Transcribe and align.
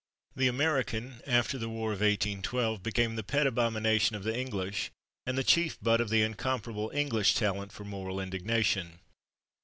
The 0.35 0.47
American, 0.47 1.21
after 1.27 1.59
the 1.59 1.69
war 1.69 1.91
of 1.91 1.99
1812, 2.01 2.81
became 2.81 3.15
the 3.15 3.23
pet 3.23 3.45
abomination 3.45 4.15
of 4.15 4.23
the 4.23 4.35
English, 4.35 4.89
and 5.27 5.37
the 5.37 5.43
chief 5.43 5.77
butt 5.79 6.01
of 6.01 6.09
the 6.09 6.23
incomparable 6.23 6.89
English 6.91 7.35
talent 7.35 7.71
for 7.71 7.85
moral 7.85 8.19
indignation. 8.19 8.97